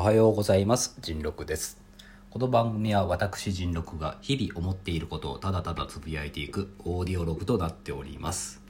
[0.00, 0.96] おはようございます。
[1.02, 1.78] 人六です。
[2.30, 8.62] この番組は私人六が日々思っていることをただただつぶやいていくオーディオログとなっております。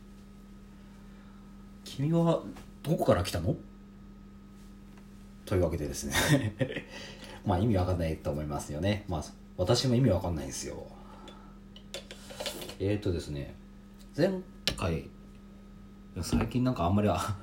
[1.85, 2.43] 君は
[2.83, 3.55] どこから来たの？
[5.47, 6.85] というわけでですね。
[7.47, 9.05] まあ意味わかんないと思いますよね。
[9.07, 9.25] まあ
[9.57, 10.85] 私も意味わかんないんですよ。
[12.81, 13.55] えーとですね。
[14.17, 14.33] 前
[14.77, 15.09] 回
[16.23, 17.37] 最近なんかあんまりあ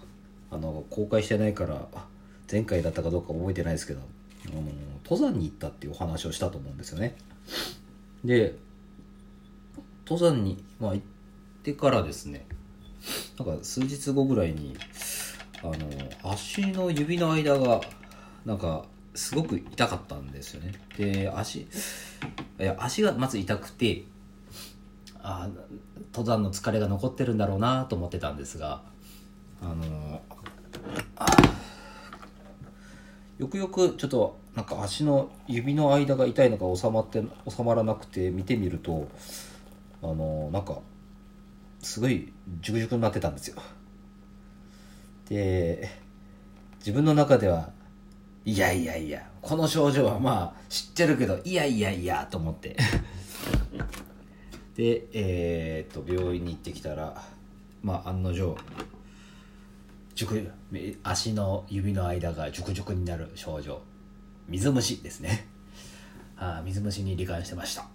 [0.50, 1.86] の公開してないから
[2.50, 4.00] 前回だったかどうか覚えてないですけど
[4.46, 4.62] あの
[5.04, 7.16] 登山に行ったっていうお話をしたと思うんですよね。
[8.24, 8.56] で
[10.06, 11.06] 登山に、まあ、行っ
[11.62, 12.46] てからですね
[13.38, 14.76] なんか数日後ぐらいに
[15.62, 15.74] あの
[16.30, 17.80] 足の指の間が
[18.44, 20.72] なんかすごく痛かったんですよね。
[20.96, 21.66] で足い
[22.58, 24.04] や足がまず痛くて
[25.22, 25.48] あ
[26.12, 28.82] 登山の疲れが残ってるんだろうなと思ってたんですが
[29.62, 30.13] あの
[33.38, 39.08] よくよくちょっとなんか足の指の間が痛いのが収まって収まらなくて見てみると
[40.02, 40.78] あのなんか
[41.80, 43.56] すごいジュクジュクになってたんですよ。
[45.28, 45.88] で
[46.78, 47.70] 自分の中では
[48.44, 52.76] いやいやいやこの症状はまあ知ってるけどいやいやいやと思って。
[54.76, 57.22] でえー、っと病院に行ってきたら
[57.82, 58.56] まあ案の定
[60.14, 60.50] 熟
[61.02, 63.80] 足の指の間がジュクジュクになる症状。
[64.48, 65.48] 水虫ですね。
[66.36, 67.86] あ水虫に罹患してました。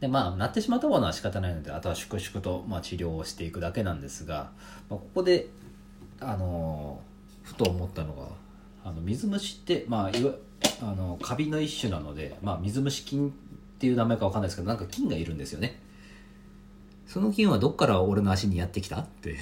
[0.00, 4.50] でまあなってしまったものは仕方ないのであとは粛々と、まあ、治療をしていくだけなんですが、
[4.90, 5.48] まあ、ここで
[6.20, 8.28] あのー、ふと思ったのが
[8.84, 10.32] あの水虫ってまあいわ
[10.82, 13.32] あのカビの一種なので、まあ、水虫菌っ
[13.78, 15.80] ていう名前か分かんないですけどなんか菌がいるんですよね。
[17.06, 19.38] その菌はどっから俺の足にやってきたって。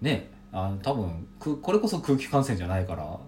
[0.00, 3.18] ねあの多分これこそ空気感染じゃないから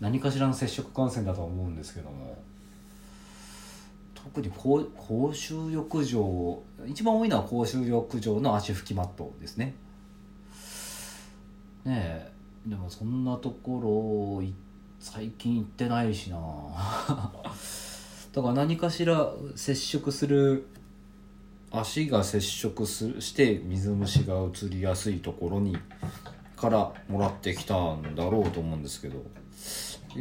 [0.00, 2.42] 何かしらの接触感染だと思うんですけども
[4.14, 9.74] 特に公公衆浴場一番多いのは公衆浴場の足拭きマットですね。
[11.84, 12.32] ねえ
[12.66, 14.48] でもそんなところ
[14.98, 16.38] 最近行ってないしな。
[18.32, 20.66] だから何かしら接触する
[21.80, 25.76] 足が接触するして水虫が移りやすいところに
[26.56, 29.24] からもらってきたんだろうと思うんですけど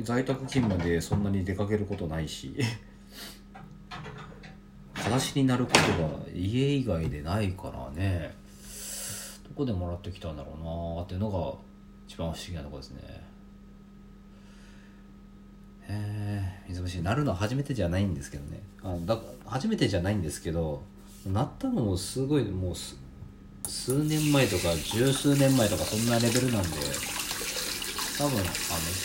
[0.03, 2.55] 在宅勤務でそんなに出かけることないし
[4.95, 8.33] 裸足になることが家以外でないからね。
[9.43, 11.53] どこでもらってきたんだろうなっていうのが
[12.07, 13.01] 一番不思議なとこですね。
[15.89, 16.97] え水虫。
[16.99, 18.63] になるのは初めてじゃないんですけどね。
[18.81, 20.83] あだ初めてじゃないんですけど
[21.27, 22.75] なったのもすごいもう
[23.67, 26.69] 数年前とか十数年前とかそんなレベルなんで
[28.17, 28.45] 多分あの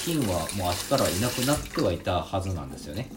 [0.05, 3.11] 菌はもう足からはいなくなってはいたはずなんですよね。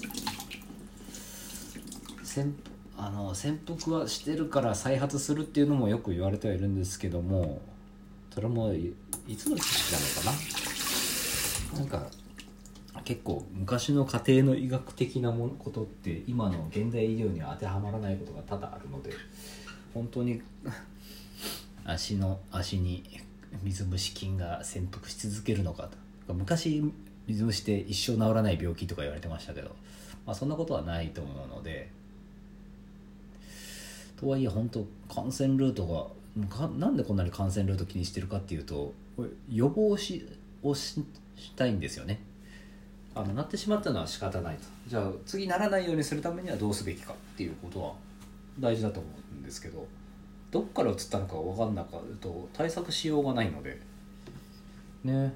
[2.23, 2.56] 潜
[2.97, 7.59] あの潜伏はしてるから再発するっていうのもよく言われてはいるんですけども
[8.33, 8.94] それもい
[9.35, 10.39] つの知識なのか
[11.73, 11.79] な？
[11.79, 12.07] なんか
[13.03, 19.12] 結構昔の家庭の医学的なものことって今の現代医療には当てはまらないことが多々あるので
[19.94, 20.41] 本当に
[21.85, 23.03] 足の足に
[23.63, 25.90] 水虫菌が潜伏し続けるのか
[26.28, 26.34] と。
[26.34, 26.84] 昔
[27.28, 29.69] 水虫って一生治らない病気とか言われてましたけど、
[30.25, 31.90] まあ、そんなことはないと思うので
[34.19, 38.94] とはいえ本当感染ルートがなんでこんなに感染ルート気にしてるかっていうと
[39.50, 40.28] 予防し
[40.63, 41.03] をし
[41.56, 42.22] たいんですよね。
[43.13, 44.63] あのなってしまったのは仕方ないと。
[44.88, 47.94] じゃあ次ならないようにするためにはどうすべきかっていうことは
[48.59, 49.85] 大事だと思うんですけど
[50.51, 53.79] どっから移ったのか分かんなかると対策しようがないので。
[55.03, 55.33] ね。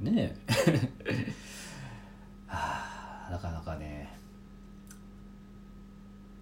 [0.00, 0.90] ねえ。
[2.46, 4.12] はあなかなかね。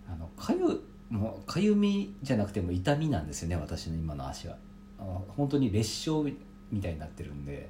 [0.09, 0.81] あのかゆ
[1.11, 4.57] もうかゆみじゃなくても痛みなんですよね私の今の足は。
[4.99, 6.11] 本当に裂傷
[6.71, 7.69] みたいになってるんで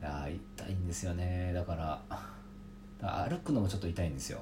[0.00, 1.52] いや痛いんですよね。
[1.54, 4.40] だから歩くのもちょっと痛いんですよ。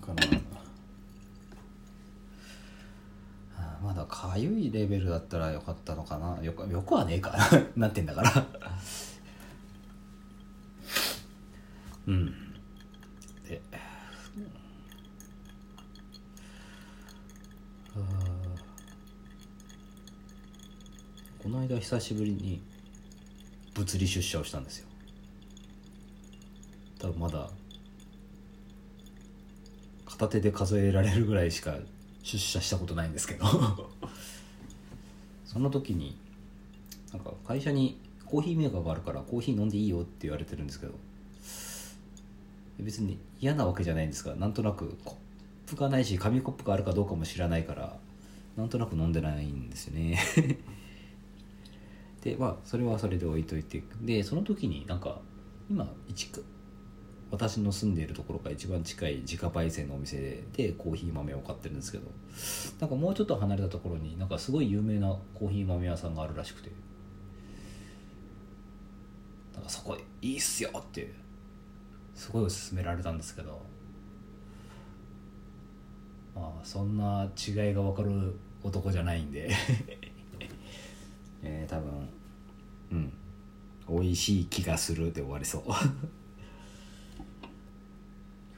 [0.00, 0.38] かな
[3.82, 6.38] まだかゆいレベルだったらよかったのかな。
[6.42, 7.36] よくよくはねえか。
[7.76, 8.46] なってんだから。
[12.08, 12.47] うん。
[21.48, 22.60] この間久しぶりに
[23.72, 24.88] 物理出社をしたんですよ。
[26.98, 27.48] 多分まだ
[30.04, 31.74] 片手で数えられるぐらいしか
[32.22, 33.46] 出社したことないんですけど。
[35.46, 36.18] その時に
[37.14, 40.92] なんか会社にコーヒーメーカーがあるからコーヒー飲んでいいよって言われてるんですけど
[42.78, 45.16] 別に嫌なわけじゃないんですがなんとなくコ
[45.66, 47.98] ップがないし紙コップがあるかどうかも知らないから
[48.58, 50.18] なんとなく飲んでないんですよね。
[52.22, 55.20] でまあそれはそれで置いといてでその時になんか
[55.70, 56.30] 今一
[57.30, 62.04] 私の住んでいるところが一番近い自家焙煎のお店でコーヒー豆を買ってるんですけど
[62.80, 66.70] なんかもうちょっと離れたところになんかすごい有名なコーヒー豆屋さんがあるらしくて
[69.54, 71.12] なんかそこいいっすよって
[72.14, 73.60] すごい勧められたんですけど
[76.34, 79.50] まあそんな違いが分かる男じゃないんで。
[81.42, 82.08] えー、多分
[82.92, 83.12] うん。
[83.88, 85.62] 美味しい気がするで終わりそう。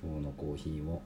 [0.03, 1.03] 今日のコーヒーも。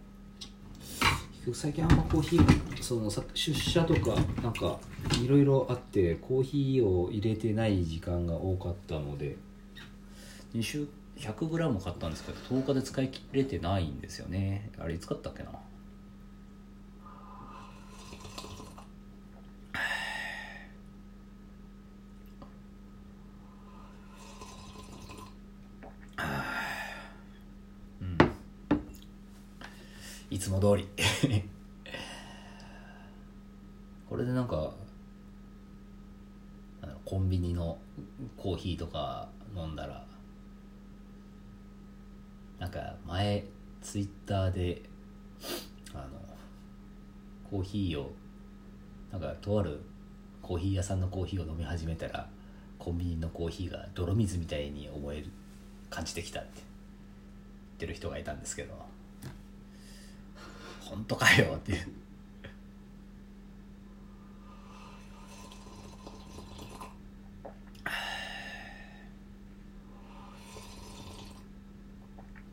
[1.52, 4.78] 最近あんまコーヒーその出社とかなんか
[5.22, 9.36] いろいろあってコーヒーを入れてない時間が多かったので。
[10.54, 10.86] 2週
[11.16, 14.70] 100g 買ったんですけど10日で使い切れてないんですよね。
[14.78, 15.50] あれいつ買ったっけな
[30.30, 30.88] いも通り。
[34.08, 34.72] これでなんか
[37.04, 37.78] コンビニの
[38.36, 40.06] コーヒーとか飲んだら
[42.58, 43.44] なんか前
[43.82, 44.82] ツイッターで
[45.92, 46.08] あの
[47.50, 48.14] コーヒーを
[49.10, 49.80] なんかとある
[50.40, 52.28] コーヒー屋さんのコーヒーを飲み始めたら
[52.78, 55.26] コンビニのコーヒーが泥水みたいに思える
[55.90, 56.66] 感じてきたって言っ
[57.78, 58.93] てる人がいたんですけど。
[60.84, 61.78] 本当かよっていう。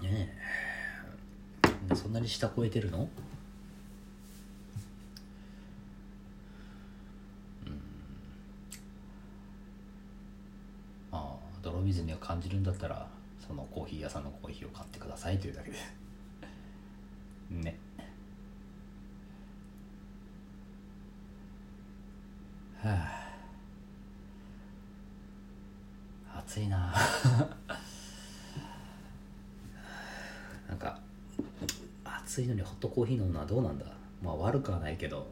[0.02, 0.34] ね
[1.92, 1.96] え。
[1.96, 3.08] そんなに下超えてるの？
[7.68, 7.82] うん。
[11.12, 13.08] まあ泥水には感じるんだったら
[13.46, 15.78] そのコーヒー屋さんのコーヒーを買ってくださいというだけで。
[17.52, 17.78] ね。
[22.84, 22.90] は
[26.34, 26.40] あ。
[26.40, 26.92] 暑いな。
[30.68, 31.00] なんか
[32.04, 33.86] 暑いのにホットコーヒー飲むのはどうなんだ。
[34.24, 35.18] まあ悪くはないけど。
[35.18, 35.24] や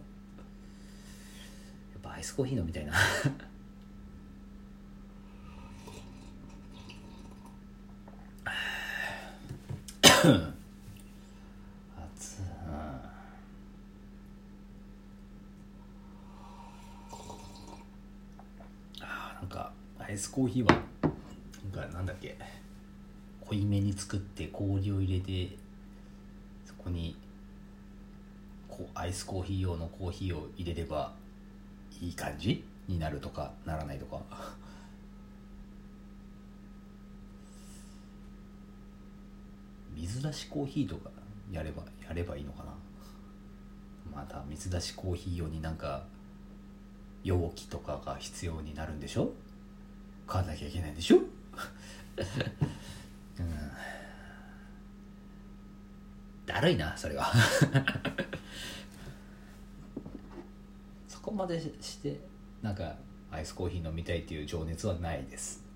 [1.98, 2.94] っぱアイスコーヒー飲みたいな
[20.10, 20.82] アイスコーヒーは
[21.74, 22.38] なんかなんだっけ
[23.42, 25.58] 濃いめに作って氷を入れて
[26.66, 27.18] そこに
[28.70, 31.14] こうアイスコーヒー用のコーヒーを入れれば
[32.02, 34.22] いい感じになるとかならないとか。
[39.94, 41.10] 水出しコーヒーとか
[41.52, 42.72] やればやればいいのかな。
[44.16, 46.06] また水出しコーヒー用になんか
[47.26, 49.34] 容器とかが必要になるんでしょ？
[50.30, 51.26] 買わなきゃいけないんでしょ、 うん、
[56.46, 57.34] だるいなそれは。
[61.10, 62.20] そこまでして
[62.62, 62.96] なんか
[63.32, 65.68] アイスコーヒー飲みたいっていう情熱はないです。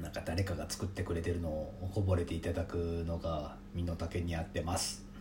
[0.00, 5.12] なんか誰かが作ってくれてるのをこぼれていただくのが身の丈に合ってます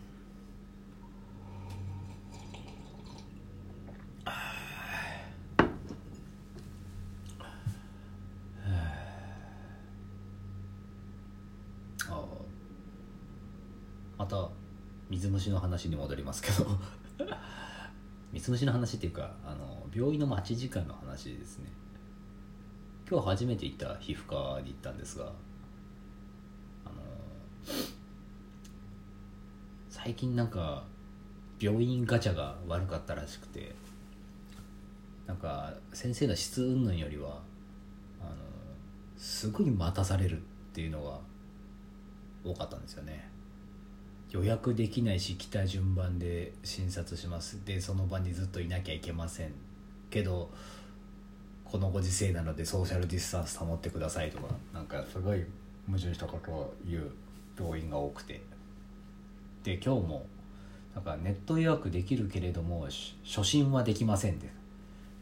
[14.21, 14.47] また
[15.09, 16.67] 水虫の話に戻りますけど。
[18.31, 21.65] 水虫の話っていうかあの病院の待ち時間の話ですね。
[23.09, 25.27] 今日初めて行った皮膚科に行ったんですがあ
[26.89, 26.93] の
[29.89, 30.85] 最近なんか
[31.59, 33.75] 病院ガチャが悪かったらしくて
[35.27, 37.41] なんか先生の質云々よりは
[38.21, 38.35] あの
[39.17, 40.41] すごい待たされるっ
[40.73, 41.19] ていうのが
[42.45, 43.31] 多かったんですよね。
[44.31, 47.63] 予約できないし来た順番で診察します。
[47.65, 49.51] でその場にずっといなきゃいけません
[50.09, 50.49] けど
[51.65, 55.45] このご時世なのでソーシャルディスタンス保ってくださいとかなんかすごい
[55.85, 57.11] 矛盾したことを言う
[57.59, 58.41] 病院が多くて。
[59.63, 60.25] で今日も
[60.95, 62.87] なんかネット予約できるけれども
[63.23, 64.49] 初診はできませんで。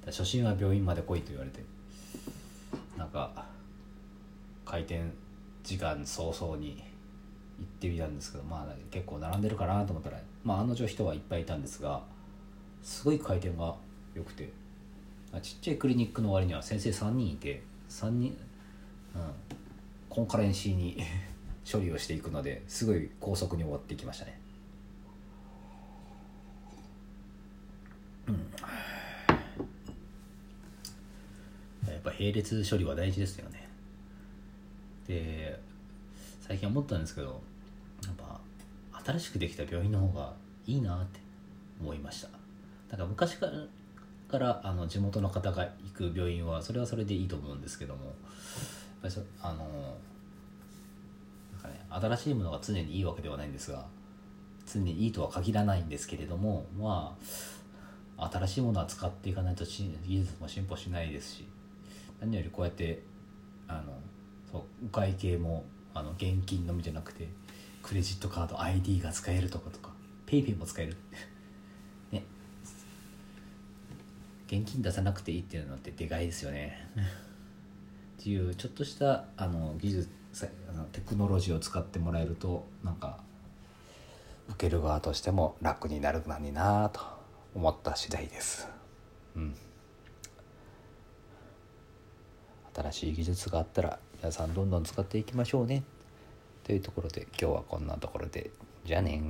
[0.06, 1.64] 初診は病院まで来いと言われて。
[2.98, 3.46] なんか
[4.66, 5.12] 開店
[5.64, 6.84] 時間早々に
[7.60, 12.02] 行ってみたんですけどまあ結構並んでるかなと思ったら、まあ、案の定人はいっぱいいたんですが
[12.82, 13.76] すごい回転が
[14.16, 14.52] 良くて
[15.42, 18.38] ちっちゃいクリニックの割には先生3人いて3人、
[19.16, 19.22] うん、
[20.10, 20.98] コンカレンシーに
[21.70, 24.40] 処理をしていくのですごい高速に終わっていきましたね。
[28.28, 28.36] うん、
[31.92, 33.70] やっぱ並列処理は大事ですよね。
[35.08, 35.60] で
[36.50, 37.44] 最近思ったんですけど
[38.04, 38.40] やっぱ
[39.06, 40.34] 新しくできた病院の方が
[40.66, 41.20] いいなって
[41.80, 42.28] 思いました。
[42.90, 43.52] だから昔から
[44.32, 48.14] からあの地元の方が行く病院はそれはそれでいいと思うんですけどもやっ
[49.04, 49.58] ぱりあの
[51.54, 53.86] なんかね新しいものが常にいいわけではないんですが
[54.72, 57.16] 常にいいとは限らないんですけれどもま
[58.18, 61.48] あ新しいものは使っていかないと技術も進歩しないですし
[62.20, 63.04] 何よりこうやって
[63.68, 63.94] あの
[64.52, 67.28] そうお会計もあの現金のみじゃなくて
[67.82, 69.92] クレジットカード ID が使えるとかとか
[70.28, 70.98] PayPay も使える。
[72.12, 72.24] ね。
[74.48, 76.90] 現金出さなくていいっていうのってでかいですよね。
[78.20, 80.10] っていうちょっとしたあの技術
[80.70, 83.20] あのテクノロジーを使ってもらえるとなんか
[84.50, 87.02] 受ける側としても楽になるのになと
[87.56, 88.68] 思った次第です。
[89.36, 89.56] うん。
[92.76, 95.84] 新しい技術があったら皆さんどんどん使っていきましょうね。
[96.66, 98.52] というところで今日はこんなところで。
[98.86, 99.22] じゃあね